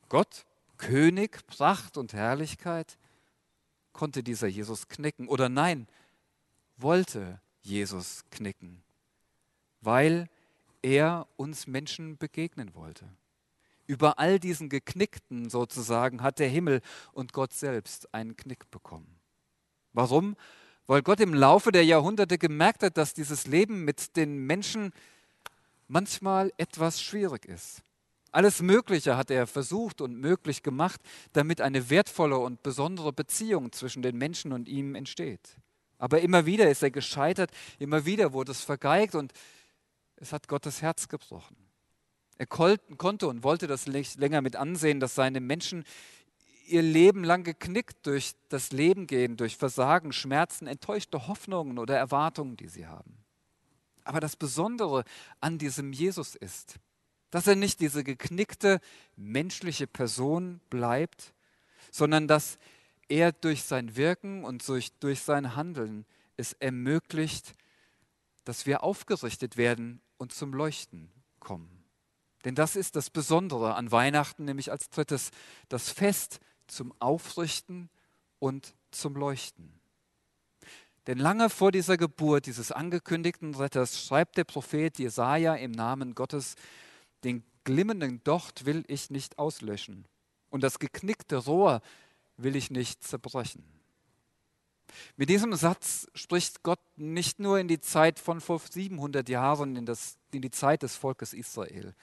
Gott 0.09 0.47
König, 0.79 1.47
Pracht 1.47 1.97
und 1.97 2.13
Herrlichkeit? 2.13 2.99
Konnte 3.93 4.23
dieser 4.23 4.47
Jesus 4.47 4.89
knicken? 4.89 5.29
Oder 5.29 5.49
nein, 5.49 5.87
wollte 6.77 7.41
Jesus 7.63 8.25
knicken? 8.31 8.83
weil 9.81 10.29
er 10.83 11.27
uns 11.37 11.67
Menschen 11.67 12.17
begegnen 12.19 12.75
wollte. 12.75 13.09
Über 13.87 14.19
all 14.19 14.39
diesen 14.39 14.69
Geknickten 14.69 15.49
sozusagen 15.49 16.23
hat 16.23 16.39
der 16.39 16.49
Himmel 16.49 16.83
und 17.13 17.33
Gott 17.33 17.53
selbst 17.53 18.13
einen 18.13 18.37
Knick 18.37 18.71
bekommen. 18.71 19.19
Warum? 19.93 20.37
Weil 20.87 21.03
Gott 21.03 21.21
im 21.21 21.35
Laufe 21.35 21.73
der 21.73 21.85
Jahrhunderte 21.85 22.39
gemerkt 22.39 22.83
hat, 22.83 22.97
dass 22.97 23.15
dieses 23.15 23.47
Leben 23.47 23.85
mit 23.85 24.17
den 24.17 24.47
Menschen 24.47 24.93
manchmal 25.87 26.53
etwas 26.59 27.01
schwierig 27.01 27.47
ist. 27.47 27.83
Alles 28.31 28.61
Mögliche 28.61 29.17
hat 29.17 29.31
er 29.31 29.47
versucht 29.47 30.01
und 30.01 30.19
möglich 30.19 30.63
gemacht, 30.63 31.01
damit 31.33 31.61
eine 31.61 31.89
wertvolle 31.91 32.39
und 32.39 32.63
besondere 32.63 33.13
Beziehung 33.13 33.73
zwischen 33.73 34.03
den 34.03 34.19
Menschen 34.19 34.53
und 34.53 34.69
ihm 34.69 34.95
entsteht. 34.95 35.57
Aber 35.99 36.21
immer 36.21 36.47
wieder 36.47 36.71
ist 36.71 36.83
er 36.83 36.91
gescheitert, 36.91 37.51
immer 37.79 38.05
wieder 38.05 38.33
wurde 38.33 38.53
es 38.53 38.63
vergeigt 38.63 39.15
und 39.15 39.33
es 40.17 40.33
hat 40.33 40.47
Gottes 40.47 40.83
Herz 40.83 41.09
gebrochen. 41.09 41.57
Er 42.37 42.47
konnte 42.47 43.27
und 43.27 43.43
wollte 43.43 43.67
das 43.67 43.87
nicht 43.87 44.17
länger 44.19 44.43
mit 44.43 44.55
ansehen, 44.55 45.01
dass 45.01 45.17
seine 45.17 45.41
Menschen 45.41 45.85
ihr 46.67 46.83
Leben 46.83 47.25
lang 47.25 47.43
geknickt 47.43 48.07
durch 48.07 48.35
das 48.49 48.71
Leben 48.71 49.07
gehen, 49.07 49.37
durch 49.37 49.57
Versagen, 49.57 50.13
Schmerzen, 50.13 50.69
enttäuschte 50.69 51.27
Hoffnungen 51.27 51.79
oder 51.79 51.97
Erwartungen, 51.97 52.57
die 52.57 52.69
sie 52.69 52.87
haben. 52.87 53.25
Aber 54.05 54.21
das 54.21 54.37
Besondere 54.37 55.05
an 55.41 55.59
diesem 55.59 55.93
Jesus 55.93 56.37
ist, 56.37 56.77
dass 57.31 57.47
er 57.47 57.57
nicht 57.57 57.81
diese 57.81 58.05
geknickte 58.05 58.81
menschliche 59.17 59.87
Person 59.87 60.61
bleibt, 60.71 61.35
sondern 61.91 62.29
dass 62.29 62.59
er 63.09 63.33
durch 63.33 63.63
sein 63.65 63.97
Wirken 63.97 64.45
und 64.45 64.67
durch, 64.69 64.93
durch 65.01 65.21
sein 65.21 65.57
Handeln 65.57 66.05
es 66.37 66.53
ermöglicht, 66.55 67.55
dass 68.45 68.67
wir 68.67 68.83
aufgerichtet 68.83 69.57
werden 69.57 70.01
und 70.17 70.33
zum 70.33 70.53
Leuchten 70.53 71.11
kommen. 71.41 71.85
Denn 72.45 72.55
das 72.55 72.77
ist 72.77 72.97
das 72.97 73.11
Besondere 73.11 73.75
an 73.75 73.91
Weihnachten, 73.91 74.45
nämlich 74.45 74.71
als 74.71 74.89
drittes 74.91 75.31
das 75.69 75.91
Fest 75.91 76.41
zum 76.67 76.95
Aufrichten 77.01 77.91
und 78.39 78.75
zum 78.91 79.15
Leuchten. 79.17 79.73
Denn 81.07 81.19
lange 81.19 81.51
vor 81.51 81.73
dieser 81.73 81.97
Geburt 81.97 82.47
dieses 82.47 82.71
angekündigten 82.71 83.55
Retters 83.55 84.05
schreibt 84.05 84.37
der 84.37 84.45
Prophet 84.45 84.99
Jesaja 84.99 85.55
im 85.55 85.73
Namen 85.73 86.15
Gottes: 86.15 86.55
Den 87.25 87.43
glimmenden 87.65 88.23
Docht 88.25 88.65
will 88.65 88.85
ich 88.89 89.11
nicht 89.11 89.39
auslöschen 89.39 90.07
und 90.51 90.63
das 90.63 90.79
geknickte 90.79 91.37
Rohr 91.37 91.83
will 92.37 92.57
ich 92.57 92.71
nicht 92.71 93.05
zerbrechen. 93.05 93.65
Mit 95.17 95.29
diesem 95.29 95.55
Satz 95.55 96.09
spricht 96.15 96.63
Gott 96.63 96.81
nicht 96.97 97.41
nur 97.41 97.59
in 97.59 97.69
die 97.69 97.81
Zeit 97.81 98.19
von 98.19 98.41
vor 98.41 98.61
700 98.61 99.29
Jahren, 99.29 99.77
in, 99.77 99.85
das, 99.85 100.17
in 100.33 100.43
die 100.43 100.51
Zeit 100.51 100.83
des 100.83 100.97
Volkes 100.97 101.35
Israel, 101.35 101.95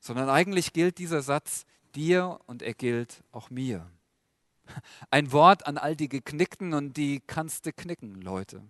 sondern 0.00 0.28
eigentlich 0.28 0.72
gilt 0.72 0.98
dieser 0.98 1.22
Satz 1.22 1.64
dir 1.94 2.40
und 2.46 2.62
er 2.62 2.74
gilt 2.74 3.22
auch 3.30 3.50
mir. 3.50 3.90
Ein 5.10 5.32
Wort 5.32 5.66
an 5.66 5.78
all 5.78 5.96
die 5.96 6.08
Geknickten 6.08 6.74
und 6.74 6.96
die 6.96 7.22
kannst 7.26 7.66
du 7.66 7.72
knicken, 7.72 8.20
Leute. 8.20 8.62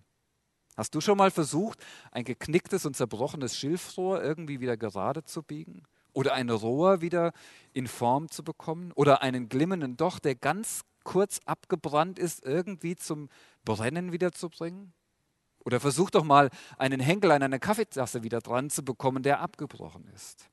Hast 0.79 0.95
du 0.95 1.01
schon 1.01 1.17
mal 1.17 1.29
versucht, 1.29 1.85
ein 2.09 2.23
geknicktes 2.23 2.85
und 2.85 2.95
zerbrochenes 2.95 3.57
Schilfrohr 3.57 4.23
irgendwie 4.23 4.61
wieder 4.61 4.77
gerade 4.77 5.25
zu 5.25 5.43
biegen? 5.43 5.83
Oder 6.13 6.35
ein 6.35 6.49
Rohr 6.49 7.01
wieder 7.01 7.33
in 7.73 7.85
Form 7.85 8.31
zu 8.31 8.45
bekommen? 8.45 8.93
Oder 8.95 9.21
einen 9.21 9.49
glimmenden 9.49 9.97
Docht, 9.97 10.23
der 10.23 10.35
ganz 10.35 10.85
kurz 11.03 11.41
abgebrannt 11.43 12.17
ist, 12.17 12.45
irgendwie 12.45 12.95
zum 12.95 13.27
Brennen 13.65 14.13
wiederzubringen? 14.13 14.93
Oder 15.65 15.81
versuch 15.81 16.11
doch 16.11 16.23
mal, 16.23 16.49
einen 16.77 17.01
Henkel 17.01 17.31
an 17.31 17.43
einer 17.43 17.59
Kaffeetasse 17.59 18.23
wieder 18.23 18.39
dran 18.39 18.69
zu 18.69 18.81
bekommen, 18.81 19.21
der 19.21 19.41
abgebrochen 19.41 20.07
ist. 20.15 20.49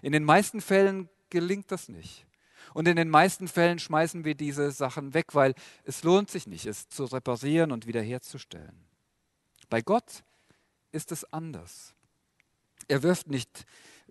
In 0.00 0.12
den 0.12 0.24
meisten 0.24 0.62
Fällen 0.62 1.10
gelingt 1.28 1.70
das 1.70 1.90
nicht. 1.90 2.24
Und 2.72 2.88
in 2.88 2.96
den 2.96 3.10
meisten 3.10 3.48
Fällen 3.48 3.78
schmeißen 3.78 4.24
wir 4.24 4.34
diese 4.34 4.70
Sachen 4.70 5.12
weg, 5.12 5.34
weil 5.34 5.54
es 5.84 6.04
lohnt 6.04 6.30
sich 6.30 6.46
nicht, 6.46 6.64
es 6.64 6.88
zu 6.88 7.04
reparieren 7.04 7.70
und 7.70 7.86
wiederherzustellen. 7.86 8.91
Bei 9.72 9.80
Gott 9.80 10.22
ist 10.90 11.12
es 11.12 11.24
anders. 11.32 11.94
Er 12.88 13.02
wirft, 13.02 13.28
nicht, 13.28 13.64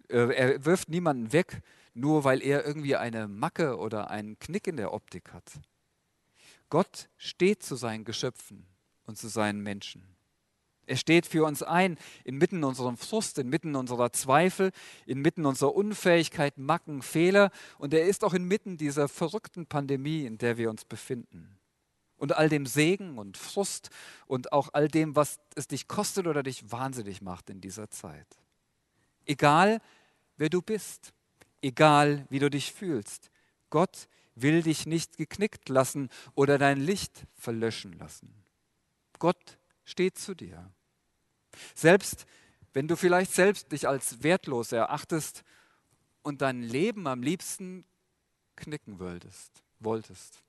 äh, 0.09 0.33
er 0.33 0.65
wirft 0.65 0.89
niemanden 0.89 1.33
weg, 1.33 1.61
nur 1.93 2.23
weil 2.23 2.41
er 2.41 2.65
irgendwie 2.65 2.95
eine 2.95 3.27
Macke 3.27 3.77
oder 3.77 4.09
einen 4.09 4.39
Knick 4.39 4.65
in 4.65 4.77
der 4.77 4.91
Optik 4.91 5.31
hat. 5.33 5.51
Gott 6.71 7.09
steht 7.15 7.61
zu 7.61 7.75
seinen 7.75 8.05
Geschöpfen 8.05 8.65
und 9.05 9.19
zu 9.19 9.27
seinen 9.27 9.61
Menschen. 9.61 10.03
Er 10.87 10.97
steht 10.97 11.27
für 11.27 11.45
uns 11.45 11.61
ein, 11.61 11.99
inmitten 12.23 12.63
unserem 12.63 12.97
Frust, 12.97 13.37
inmitten 13.37 13.75
unserer 13.75 14.11
Zweifel, 14.11 14.71
inmitten 15.05 15.45
unserer 15.45 15.75
Unfähigkeit, 15.75 16.57
Macken, 16.57 17.03
Fehler. 17.03 17.51
Und 17.77 17.93
er 17.93 18.07
ist 18.07 18.23
auch 18.23 18.33
inmitten 18.33 18.77
dieser 18.77 19.07
verrückten 19.07 19.67
Pandemie, 19.67 20.25
in 20.25 20.39
der 20.39 20.57
wir 20.57 20.71
uns 20.71 20.85
befinden. 20.85 21.60
Und 22.21 22.35
all 22.35 22.49
dem 22.49 22.67
Segen 22.67 23.17
und 23.17 23.35
Frust 23.35 23.89
und 24.27 24.53
auch 24.53 24.69
all 24.73 24.87
dem, 24.87 25.15
was 25.15 25.39
es 25.55 25.67
dich 25.67 25.87
kostet 25.87 26.27
oder 26.27 26.43
dich 26.43 26.71
wahnsinnig 26.71 27.23
macht 27.23 27.49
in 27.49 27.61
dieser 27.61 27.89
Zeit. 27.89 28.27
Egal, 29.25 29.81
wer 30.37 30.49
du 30.49 30.61
bist, 30.61 31.13
egal, 31.63 32.27
wie 32.29 32.37
du 32.37 32.51
dich 32.51 32.73
fühlst, 32.73 33.31
Gott 33.71 34.07
will 34.35 34.61
dich 34.61 34.85
nicht 34.85 35.17
geknickt 35.17 35.67
lassen 35.67 36.09
oder 36.35 36.59
dein 36.59 36.79
Licht 36.79 37.25
verlöschen 37.33 37.93
lassen. 37.93 38.31
Gott 39.17 39.57
steht 39.83 40.19
zu 40.19 40.35
dir. 40.35 40.71
Selbst 41.73 42.27
wenn 42.73 42.87
du 42.87 42.95
vielleicht 42.95 43.33
selbst 43.33 43.71
dich 43.71 43.87
als 43.87 44.21
wertlos 44.21 44.71
erachtest 44.71 45.43
und 46.21 46.41
dein 46.41 46.61
Leben 46.61 47.07
am 47.07 47.23
liebsten 47.23 47.83
knicken 48.55 48.99
wolltest, 48.99 49.63
wolltest. 49.79 50.43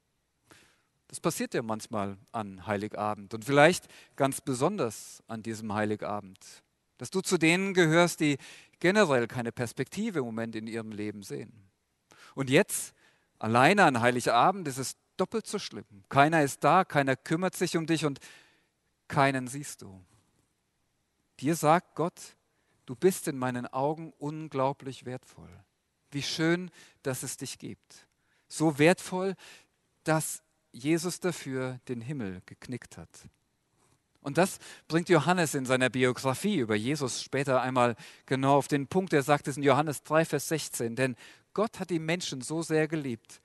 Das 1.13 1.21
passiert 1.21 1.53
ja 1.53 1.61
manchmal 1.61 2.17
an 2.33 2.67
Heiligabend 2.67 3.35
und 3.35 3.45
vielleicht 3.45 3.87
ganz 4.17 4.41
besonders 4.41 5.23
an 5.27 5.43
diesem 5.43 5.75
Heiligabend, 5.75 6.39
dass 6.97 7.11
du 7.11 7.21
zu 7.21 7.37
denen 7.37 7.75
gehörst, 7.75 8.21
die 8.21 8.39
generell 8.81 9.27
keine 9.27 9.53
Perspektive 9.53 10.21
im 10.21 10.25
Moment 10.25 10.57
in 10.57 10.67
ihrem 10.67 10.91
Leben 10.91 11.23
sehen. 11.23 11.53
Und 12.35 12.49
jetzt, 12.49 12.95
alleine 13.39 13.85
an 13.85 14.01
Heiligabend, 14.01 14.67
ist 14.67 14.79
es 14.79 14.97
doppelt 15.19 15.47
so 15.47 15.59
schlimm. 15.59 15.85
Keiner 16.09 16.43
ist 16.45 16.65
da, 16.65 16.83
keiner 16.83 17.15
kümmert 17.15 17.57
sich 17.57 17.77
um 17.77 17.87
dich 17.87 18.07
und 18.07 18.19
keinen 19.07 19.49
siehst 19.49 19.83
du. 19.83 20.03
Dir 21.41 21.57
sagt 21.57 21.95
Gott, 21.95 22.39
du 22.87 22.95
bist 22.97 23.29
in 23.29 23.37
meinen 23.37 23.67
Augen 23.67 24.15
unglaublich 24.17 25.05
wertvoll. 25.05 25.51
Wie 26.11 26.23
schön, 26.23 26.71
dass 27.03 27.23
es 27.23 27.37
dich 27.37 27.59
gibt. 27.59 28.09
So 28.49 28.79
wertvoll, 28.79 29.35
dass 30.05 30.43
Jesus 30.73 31.21
dafür 31.21 31.79
den 31.89 32.01
Himmel 32.01 32.43
geknickt 32.47 32.97
hat. 32.97 33.29
Und 34.23 34.39
das 34.39 34.59
bringt 34.87 35.09
Johannes 35.09 35.55
in 35.55 35.67
seiner 35.67 35.91
Biografie 35.91 36.59
über 36.59 36.77
Jesus 36.77 37.23
später 37.23 37.61
einmal 37.61 37.97
genau 38.25 38.57
auf 38.57 38.69
den 38.69 38.87
Punkt. 38.87 39.13
Er 39.13 39.23
sagt 39.23 39.49
es 39.49 39.57
in 39.57 39.65
Johannes 39.65 40.03
3, 40.05 40.25
Vers 40.25 40.49
16. 40.49 40.95
Denn 40.95 41.17
Gott 41.55 41.81
hat 41.81 41.91
die 41.91 41.99
Menschen 41.99 42.41
so 42.41 42.63
sehr 42.63 42.87
geliebt, 42.87 43.43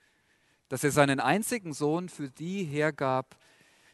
dass 0.68 0.84
er 0.84 0.92
seinen 0.92 1.18
einzigen 1.18 1.72
Sohn 1.72 2.08
für 2.08 2.30
die 2.30 2.64
hergab, 2.64 3.36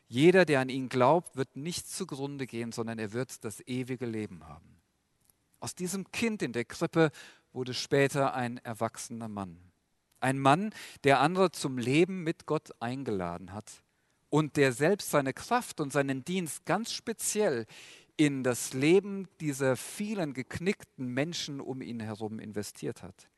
jeder, 0.06 0.44
der 0.44 0.60
an 0.60 0.68
ihn 0.68 0.90
glaubt, 0.90 1.36
wird 1.36 1.56
nicht 1.56 1.88
zugrunde 1.88 2.46
gehen, 2.46 2.72
sondern 2.72 2.98
er 2.98 3.12
wird 3.12 3.44
das 3.44 3.60
ewige 3.66 4.06
Leben 4.06 4.46
haben. 4.46 4.80
Aus 5.60 5.74
diesem 5.74 6.10
Kind 6.12 6.42
in 6.42 6.52
der 6.52 6.66
Krippe 6.66 7.10
wurde 7.52 7.72
später 7.72 8.34
ein 8.34 8.58
erwachsener 8.58 9.28
Mann. 9.28 9.58
Ein 10.24 10.38
Mann, 10.38 10.72
der 11.04 11.20
andere 11.20 11.50
zum 11.50 11.76
Leben 11.76 12.22
mit 12.22 12.46
Gott 12.46 12.70
eingeladen 12.80 13.52
hat 13.52 13.82
und 14.30 14.56
der 14.56 14.72
selbst 14.72 15.10
seine 15.10 15.34
Kraft 15.34 15.82
und 15.82 15.92
seinen 15.92 16.24
Dienst 16.24 16.64
ganz 16.64 16.92
speziell 16.92 17.66
in 18.16 18.42
das 18.42 18.72
Leben 18.72 19.28
dieser 19.42 19.76
vielen 19.76 20.32
geknickten 20.32 21.08
Menschen 21.08 21.60
um 21.60 21.82
ihn 21.82 22.00
herum 22.00 22.38
investiert 22.38 23.02
hat. 23.02 23.28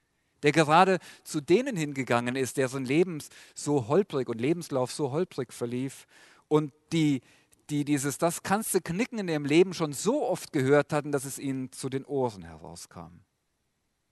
Der 0.44 0.52
gerade 0.52 1.00
zu 1.24 1.40
denen 1.40 1.76
hingegangen 1.76 2.36
ist, 2.36 2.56
deren 2.56 2.84
Leben 2.84 3.18
so 3.52 3.88
holprig 3.88 4.28
und 4.28 4.40
Lebenslauf 4.40 4.92
so 4.92 5.10
holprig 5.10 5.52
verlief 5.52 6.06
und 6.46 6.72
die, 6.92 7.20
die 7.68 7.84
dieses, 7.84 8.18
das 8.18 8.44
kannst 8.44 8.74
du 8.74 8.80
knicken 8.80 9.18
in 9.18 9.26
ihrem 9.26 9.44
Leben 9.44 9.74
schon 9.74 9.92
so 9.92 10.24
oft 10.24 10.52
gehört 10.52 10.92
hatten, 10.92 11.10
dass 11.10 11.24
es 11.24 11.40
ihnen 11.40 11.72
zu 11.72 11.88
den 11.88 12.04
Ohren 12.04 12.44
herauskam. 12.44 13.24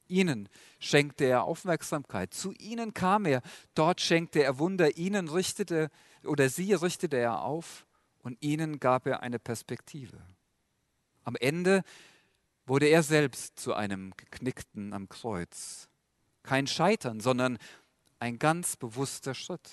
Ihnen 0.07 0.49
schenkte 0.79 1.25
er 1.25 1.45
Aufmerksamkeit, 1.45 2.35
zu 2.35 2.53
ihnen 2.53 2.95
kam 2.95 3.27
er, 3.27 3.43
dort 3.75 4.01
schenkte 4.01 4.43
er 4.43 4.59
Wunder, 4.59 4.97
ihnen 4.97 5.29
richtete 5.29 5.91
oder 6.25 6.49
sie 6.49 6.75
richtete 6.75 7.17
er 7.17 7.43
auf 7.43 7.87
und 8.23 8.39
ihnen 8.43 8.81
gab 8.81 9.07
er 9.07 9.23
eine 9.23 9.39
Perspektive. 9.39 10.19
Am 11.25 11.37
Ende 11.37 11.83
wurde 12.67 12.87
er 12.87 13.03
selbst 13.03 13.59
zu 13.59 13.75
einem 13.75 14.13
Geknickten 14.17 14.93
am 14.93 15.09
Kreuz. 15.09 15.89
Kein 16.43 16.67
Scheitern, 16.67 17.21
sondern 17.21 17.59
ein 18.19 18.39
ganz 18.39 18.77
bewusster 18.77 19.35
Schritt. 19.35 19.71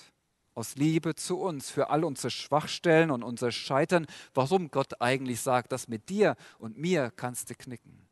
aus 0.54 0.76
Liebe 0.76 1.14
zu 1.14 1.38
uns, 1.40 1.70
für 1.70 1.88
all 1.88 2.04
unsere 2.04 2.30
Schwachstellen 2.30 3.10
und 3.10 3.22
unser 3.22 3.50
Scheitern, 3.50 4.06
warum 4.34 4.70
Gott 4.70 5.00
eigentlich 5.00 5.40
sagt, 5.40 5.72
dass 5.72 5.88
mit 5.88 6.10
dir 6.10 6.36
und 6.58 6.76
mir 6.76 7.10
kannst 7.10 7.48
du 7.48 7.54
knicken. 7.54 8.06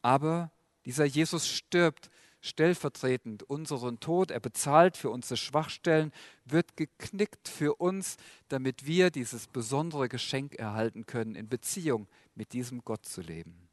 Aber 0.00 0.50
dieser 0.88 1.04
Jesus 1.04 1.46
stirbt 1.46 2.08
stellvertretend 2.40 3.42
unseren 3.42 4.00
Tod, 4.00 4.30
er 4.30 4.40
bezahlt 4.40 4.96
für 4.96 5.10
unsere 5.10 5.36
Schwachstellen, 5.36 6.12
wird 6.46 6.78
geknickt 6.78 7.46
für 7.46 7.74
uns, 7.74 8.16
damit 8.48 8.86
wir 8.86 9.10
dieses 9.10 9.48
besondere 9.48 10.08
Geschenk 10.08 10.54
erhalten 10.54 11.04
können, 11.04 11.34
in 11.34 11.46
Beziehung 11.46 12.08
mit 12.34 12.54
diesem 12.54 12.86
Gott 12.86 13.04
zu 13.04 13.20
leben. 13.20 13.68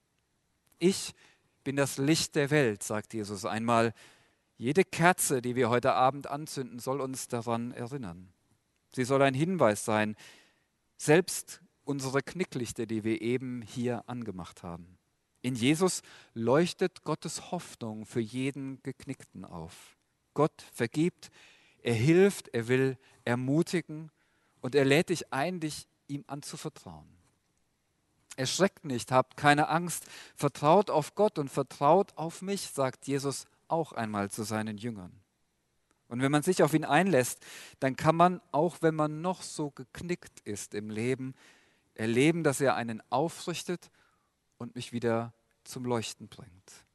Ich 0.77 1.13
bin 1.63 1.77
das 1.77 1.97
Licht 1.97 2.35
der 2.35 2.49
Welt, 2.49 2.83
sagt 2.83 3.13
Jesus 3.13 3.45
einmal. 3.45 3.93
Jede 4.57 4.83
Kerze, 4.83 5.41
die 5.41 5.55
wir 5.55 5.69
heute 5.69 5.93
Abend 5.93 6.27
anzünden, 6.27 6.79
soll 6.79 6.99
uns 6.99 7.29
daran 7.29 7.71
erinnern. 7.71 8.27
Sie 8.93 9.05
soll 9.05 9.21
ein 9.21 9.33
Hinweis 9.33 9.85
sein, 9.85 10.17
selbst 10.97 11.61
unsere 11.85 12.21
Knicklichter, 12.21 12.85
die 12.85 13.05
wir 13.05 13.21
eben 13.21 13.61
hier 13.61 14.03
angemacht 14.09 14.63
haben. 14.63 14.94
In 15.45 15.53
Jesus 15.53 16.01
leuchtet 16.33 17.03
Gottes 17.03 17.51
Hoffnung 17.51 18.07
für 18.07 18.19
jeden 18.19 18.81
Geknickten 18.81 19.45
auf. 19.45 19.95
Gott 20.33 20.65
vergibt, 20.73 21.29
er 21.83 21.93
hilft, 21.93 22.47
er 22.47 22.67
will 22.67 22.97
ermutigen 23.25 24.09
und 24.61 24.73
er 24.73 24.85
lädt 24.85 25.09
dich 25.09 25.31
ein, 25.31 25.59
dich 25.59 25.87
ihm 26.07 26.23
anzuvertrauen. 26.25 27.05
Erschreckt 28.37 28.85
nicht, 28.85 29.11
habt 29.11 29.37
keine 29.37 29.69
Angst, 29.69 30.05
vertraut 30.35 30.89
auf 30.89 31.13
Gott 31.13 31.37
und 31.37 31.51
vertraut 31.51 32.17
auf 32.17 32.41
mich, 32.41 32.61
sagt 32.61 33.05
Jesus 33.05 33.45
auch 33.67 33.91
einmal 33.91 34.31
zu 34.31 34.41
seinen 34.41 34.79
Jüngern. 34.79 35.11
Und 36.07 36.23
wenn 36.23 36.31
man 36.31 36.41
sich 36.41 36.63
auf 36.63 36.73
ihn 36.73 36.85
einlässt, 36.85 37.45
dann 37.79 37.95
kann 37.95 38.15
man, 38.15 38.41
auch 38.51 38.77
wenn 38.81 38.95
man 38.95 39.21
noch 39.21 39.43
so 39.43 39.69
geknickt 39.69 40.39
ist 40.39 40.73
im 40.73 40.89
Leben, 40.89 41.35
erleben, 41.93 42.43
dass 42.43 42.61
er 42.61 42.75
einen 42.75 43.03
aufrichtet 43.11 43.91
und 44.57 44.75
mich 44.75 44.91
wieder 44.91 45.33
zum 45.63 45.85
Leuchten 45.85 46.27
bringt. 46.27 46.85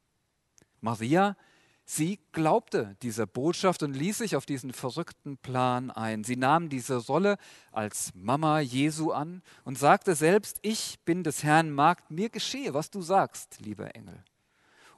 Maria, 0.79 1.37
sie 1.85 2.19
glaubte 2.31 2.95
dieser 3.01 3.27
Botschaft 3.27 3.83
und 3.83 3.93
ließ 3.93 4.19
sich 4.19 4.35
auf 4.35 4.45
diesen 4.45 4.73
verrückten 4.73 5.37
Plan 5.37 5.91
ein. 5.91 6.23
Sie 6.23 6.35
nahm 6.35 6.69
diese 6.69 6.97
Rolle 6.97 7.37
als 7.71 8.13
Mama 8.15 8.59
Jesu 8.59 9.11
an 9.11 9.43
und 9.63 9.77
sagte 9.77 10.15
selbst, 10.15 10.59
ich 10.61 10.99
bin 11.05 11.23
des 11.23 11.43
Herrn 11.43 11.71
Magd, 11.71 12.09
mir 12.11 12.29
geschehe, 12.29 12.73
was 12.73 12.89
du 12.89 13.01
sagst, 13.01 13.59
lieber 13.59 13.95
Engel. 13.95 14.23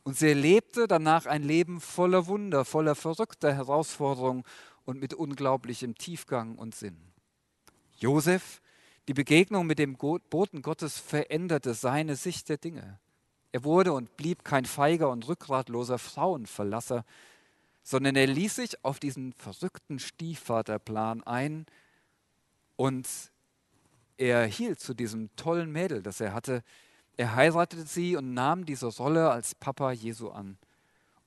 Und 0.03 0.17
sie 0.17 0.29
erlebte 0.29 0.87
danach 0.87 1.25
ein 1.25 1.43
Leben 1.43 1.79
voller 1.79 2.27
Wunder, 2.27 2.65
voller 2.65 2.95
verrückter 2.95 3.53
Herausforderungen 3.53 4.43
und 4.85 4.99
mit 4.99 5.13
unglaublichem 5.13 5.95
Tiefgang 5.95 6.55
und 6.55 6.75
Sinn. 6.75 6.97
Josef, 7.97 8.61
die 9.07 9.13
Begegnung 9.13 9.65
mit 9.65 9.79
dem 9.79 9.97
Boten 9.97 10.61
Gottes 10.61 10.97
veränderte 10.97 11.73
seine 11.73 12.15
Sicht 12.15 12.49
der 12.49 12.57
Dinge. 12.57 12.99
Er 13.51 13.63
wurde 13.63 13.93
und 13.93 14.17
blieb 14.17 14.43
kein 14.43 14.65
feiger 14.65 15.09
und 15.09 15.27
rückgratloser 15.27 15.99
Frauenverlasser, 15.99 17.05
sondern 17.83 18.15
er 18.15 18.27
ließ 18.27 18.55
sich 18.55 18.83
auf 18.83 18.99
diesen 18.99 19.33
verrückten 19.33 19.99
Stiefvaterplan 19.99 21.21
ein 21.23 21.65
und 22.77 23.07
er 24.17 24.45
hielt 24.45 24.79
zu 24.79 24.93
diesem 24.93 25.35
tollen 25.35 25.71
Mädel, 25.71 26.01
das 26.01 26.21
er 26.21 26.33
hatte. 26.33 26.63
Er 27.17 27.35
heiratete 27.35 27.85
sie 27.85 28.15
und 28.15 28.33
nahm 28.33 28.65
diese 28.65 28.87
Rolle 28.87 29.29
als 29.29 29.53
Papa 29.53 29.91
Jesu 29.91 30.29
an 30.29 30.57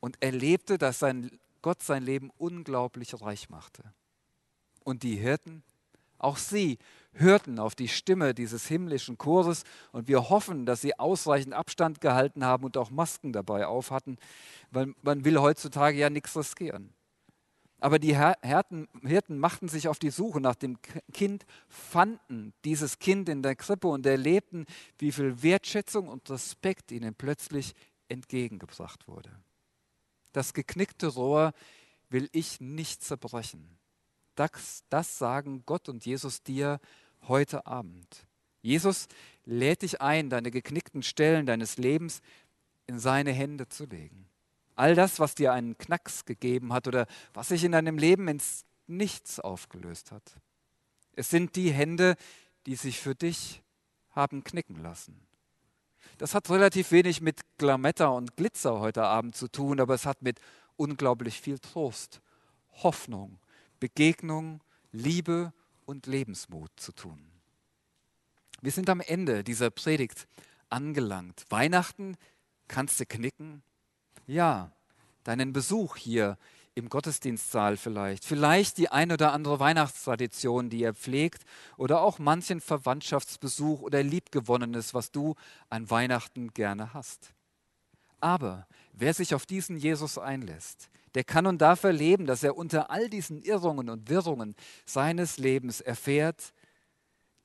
und 0.01 0.23
erlebte, 0.23 0.79
dass 0.79 0.99
sein 0.99 1.39
Gott 1.63 1.83
sein 1.83 2.03
Leben 2.03 2.31
unglaublich 2.39 3.21
reich 3.21 3.51
machte. 3.51 3.83
Und 4.85 5.03
die 5.03 5.17
Hirten, 5.17 5.63
auch 6.19 6.37
sie 6.37 6.79
hörten 7.13 7.59
auf 7.59 7.75
die 7.75 7.89
Stimme 7.89 8.35
dieses 8.35 8.67
himmlischen 8.67 9.19
Chores 9.19 9.65
und 9.93 10.09
wir 10.09 10.29
hoffen, 10.29 10.67
dass 10.67 10.81
sie 10.81 10.99
ausreichend 10.99 11.55
Abstand 11.55 12.01
gehalten 12.01 12.45
haben 12.45 12.65
und 12.65 12.77
auch 12.77 12.91
Masken 12.91 13.33
dabei 13.33 13.67
auf 13.67 13.91
hatten, 13.91 14.19
weil 14.71 14.95
man 15.03 15.25
will 15.25 15.39
heutzutage 15.39 15.99
ja 15.99 16.11
nichts 16.11 16.37
riskieren. 16.37 16.93
Aber 17.79 17.99
die 17.99 18.17
Hirten, 18.17 18.89
Hirten 19.03 19.39
machten 19.39 19.69
sich 19.69 19.89
auf 19.89 19.99
die 19.99 20.11
Suche 20.11 20.41
nach 20.41 20.55
dem 20.55 20.79
Kind, 21.13 21.45
fanden 21.69 22.55
dieses 22.65 22.99
Kind 22.99 23.29
in 23.29 23.43
der 23.43 23.55
Krippe 23.55 23.89
und 23.89 24.07
erlebten, 24.07 24.65
wie 24.99 25.13
viel 25.13 25.43
Wertschätzung 25.43 26.09
und 26.09 26.29
Respekt 26.31 26.91
ihnen 26.91 27.15
plötzlich 27.15 27.75
entgegengebracht 28.09 29.07
wurde. 29.09 29.31
Das 30.33 30.55
geknickte 30.55 31.09
Rohr 31.09 31.53
will 32.09 32.29
ich 32.33 32.61
nicht 32.61 33.03
zerbrechen. 33.03 33.79
Das, 34.37 34.85
das 34.91 35.19
sagen 35.19 35.65
Gott 35.67 35.89
und 35.89 36.07
Jesus 36.07 36.43
dir 36.43 36.79
heute 37.27 37.67
Abend. 37.67 38.27
Jesus 38.63 39.09
lädt 39.45 39.83
dich 39.83 40.01
ein, 40.01 40.31
deine 40.31 40.51
geknickten 40.51 41.03
Stellen 41.03 41.47
deines 41.47 41.79
Lebens 41.79 42.21
in 42.87 42.99
seine 42.99 43.33
Hände 43.33 43.69
zu 43.69 43.87
legen. 43.87 44.29
All 44.75 44.95
das, 44.95 45.19
was 45.19 45.35
dir 45.35 45.53
einen 45.53 45.79
Knacks 45.79 46.25
gegeben 46.25 46.73
hat 46.73 46.87
oder 46.87 47.07
was 47.33 47.49
sich 47.49 47.65
in 47.65 47.73
deinem 47.73 47.99
Leben 47.99 48.29
ins 48.29 48.65
Nichts 48.87 49.41
aufgelöst 49.41 50.13
hat. 50.13 50.23
Es 51.15 51.31
sind 51.31 51.57
die 51.57 51.73
Hände, 51.73 52.15
die 52.67 52.77
sich 52.77 53.01
für 53.01 53.15
dich 53.15 53.63
haben 54.11 54.45
knicken 54.45 54.83
lassen. 54.83 55.21
Das 56.19 56.35
hat 56.35 56.49
relativ 56.51 56.93
wenig 56.93 57.21
mit 57.21 57.41
Glametter 57.59 58.13
und 58.15 58.37
Glitzer 58.37 58.81
heute 58.81 59.05
Abend 59.05 59.35
zu 59.35 59.49
tun, 59.49 59.81
aber 59.81 59.95
es 59.95 60.07
hat 60.07 60.23
mit 60.23 60.41
unglaublich 60.77 61.41
viel 61.41 61.59
Trost, 61.59 62.21
Hoffnung, 62.83 63.39
Begegnung, 63.81 64.63
Liebe 64.93 65.53
und 65.85 66.07
Lebensmut 66.07 66.71
zu 66.77 66.93
tun. 66.93 67.19
Wir 68.61 68.73
sind 68.73 68.89
am 68.89 69.01
Ende 69.01 69.45
dieser 69.45 69.71
Predigt 69.71 70.27
angelangt. 70.71 71.45
Weihnachten 71.51 72.17
kannst 72.69 72.99
du 72.99 73.07
knicken? 73.07 73.63
Ja, 74.27 74.73
deinen 75.25 75.53
Besuch 75.53 75.97
hier 75.97 76.39
im 76.75 76.91
Gottesdienstsaal 76.91 77.79
vielleicht, 77.79 78.25
vielleicht 78.25 78.77
die 78.77 78.91
ein 78.91 79.11
oder 79.11 79.33
andere 79.33 79.59
Weihnachtstradition, 79.61 80.69
die 80.69 80.81
ihr 80.81 80.93
pflegt, 80.93 81.43
oder 81.79 82.03
auch 82.03 82.19
manchen 82.19 82.61
Verwandtschaftsbesuch 82.61 83.81
oder 83.81 84.03
Liebgewonnenes, 84.03 84.93
was 84.93 85.11
du 85.11 85.37
an 85.71 85.89
Weihnachten 85.89 86.53
gerne 86.53 86.93
hast. 86.93 87.33
Aber 88.21 88.67
wer 88.93 89.15
sich 89.15 89.35
auf 89.35 89.47
diesen 89.47 89.79
Jesus 89.79 90.19
einlässt, 90.19 90.91
der 91.17 91.25
kann 91.25 91.47
und 91.47 91.63
darf 91.63 91.83
erleben, 91.83 92.27
dass 92.27 92.43
er 92.43 92.59
unter 92.59 92.91
all 92.91 93.09
diesen 93.09 93.41
Irrungen 93.41 93.89
und 93.89 94.11
Wirrungen 94.11 94.55
seines 94.85 95.39
Lebens 95.39 95.81
erfährt, 95.81 96.53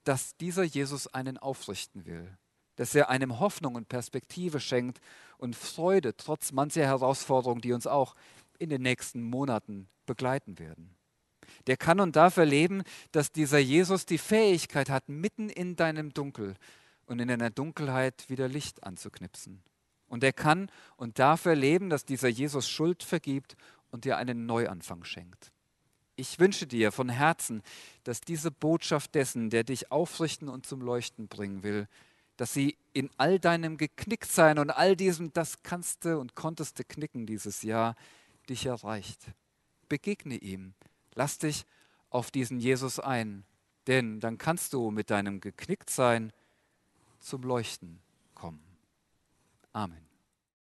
dass 0.04 0.36
dieser 0.36 0.64
Jesus 0.64 1.08
einen 1.08 1.38
aufrichten 1.38 2.06
will, 2.06 2.38
dass 2.76 2.94
er 2.96 3.10
einem 3.10 3.40
Hoffnung 3.40 3.76
und 3.76 3.88
Perspektive 3.88 4.60
schenkt 4.60 5.00
und 5.38 5.56
Freude 5.56 6.18
trotz 6.18 6.52
mancher 6.52 6.86
Herausforderungen, 6.86 7.62
die 7.62 7.72
uns 7.72 7.88
auch 7.88 8.16
in 8.60 8.70
den 8.70 8.82
nächsten 8.82 9.24
Monaten 9.24 9.88
begleiten 10.06 10.60
werden. 10.60 10.94
Der 11.66 11.78
kann 11.78 12.02
und 12.02 12.18
darf 12.18 12.36
erleben, 12.36 12.84
dass 13.14 13.32
dieser 13.32 13.60
Jesus 13.60 14.06
die 14.06 14.18
Fähigkeit 14.18 14.90
hat, 14.90 15.08
mitten 15.08 15.48
in 15.48 15.78
deinem 15.78 16.14
Dunkel 16.14 16.56
und 17.06 17.20
in 17.20 17.30
deiner 17.30 17.52
Dunkelheit 17.52 18.30
wieder 18.30 18.50
Licht 18.50 18.84
anzuknipsen. 18.84 19.64
Und 20.12 20.26
er 20.26 20.34
kann 20.34 20.70
und 20.98 21.20
darf 21.20 21.46
erleben, 21.46 21.90
dass 21.90 22.04
dieser 22.04 22.28
Jesus 22.28 22.68
Schuld 22.68 23.02
vergibt 23.02 23.56
und 23.92 24.04
dir 24.04 24.18
einen 24.18 24.46
Neuanfang 24.46 25.06
schenkt. 25.06 25.54
Ich 26.18 26.38
wünsche 26.38 26.68
dir 26.68 26.92
von 26.92 27.08
Herzen, 27.08 27.64
dass 28.04 28.20
diese 28.20 28.52
Botschaft 28.52 29.16
dessen, 29.16 29.50
der 29.50 29.64
dich 29.64 29.90
aufrichten 29.90 30.50
und 30.50 30.66
zum 30.66 30.82
Leuchten 30.82 31.30
bringen 31.30 31.64
will, 31.64 31.88
dass 32.36 32.54
sie 32.54 32.78
in 32.92 33.10
all 33.16 33.40
deinem 33.40 33.78
Geknicktsein 33.78 34.60
und 34.60 34.70
all 34.70 34.98
diesem, 34.98 35.32
das 35.32 35.64
kannst 35.64 36.04
du 36.04 36.20
und 36.20 36.36
konntest 36.36 36.78
du 36.78 36.84
knicken 36.84 37.26
dieses 37.26 37.62
Jahr, 37.62 37.96
dich 38.50 38.66
erreicht. 38.66 39.32
Begegne 39.88 40.36
ihm. 40.36 40.74
Lass 41.16 41.38
dich 41.38 41.64
auf 42.10 42.32
diesen 42.32 42.60
Jesus 42.60 43.00
ein, 43.00 43.46
denn 43.88 44.20
dann 44.20 44.38
kannst 44.38 44.74
du 44.74 44.92
mit 44.92 45.10
deinem 45.10 45.40
Geknicktsein 45.40 46.34
zum 47.22 47.44
Leuchten. 47.44 48.02
Amen. 49.74 50.11